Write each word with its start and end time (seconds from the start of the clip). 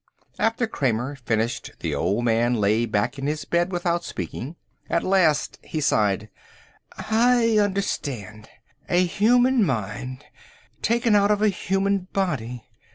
After 0.39 0.65
Kramer 0.65 1.15
finished 1.15 1.73
the 1.79 1.93
old 1.93 2.25
man 2.25 2.55
lay 2.55 2.87
back 2.87 3.19
in 3.19 3.25
the 3.25 3.45
bed 3.51 3.71
without 3.71 4.03
speaking. 4.03 4.55
At 4.89 5.03
last 5.03 5.59
he 5.63 5.79
sighed. 5.79 6.27
"I 6.97 7.59
understand. 7.59 8.49
A 8.89 9.05
human 9.05 9.63
mind, 9.63 10.25
taken 10.81 11.13
out 11.15 11.29
of 11.29 11.43
a 11.43 11.49
human 11.49 12.07
body." 12.13 12.63